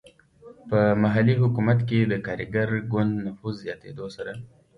په 0.69 0.79
محلي 1.01 1.35
حکومت 1.41 1.79
کې 1.89 1.99
د 2.03 2.13
کارګر 2.25 2.69
ګوند 2.91 3.11
نفوذ 3.25 3.55
زیاتېدو 3.65 4.05
سره. 4.15 4.31